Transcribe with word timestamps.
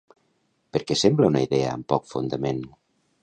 Per 0.77 0.81
què 0.91 0.97
sembla 1.01 1.29
una 1.33 1.43
idea 1.49 1.69
amb 1.73 1.87
poc 1.95 2.09
fondament? 2.13 2.65